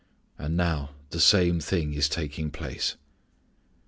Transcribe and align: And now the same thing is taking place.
And 0.39 0.57
now 0.57 0.95
the 1.11 1.19
same 1.19 1.59
thing 1.59 1.93
is 1.93 2.09
taking 2.09 2.49
place. 2.49 2.95